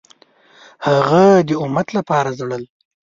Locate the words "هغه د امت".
0.87-1.87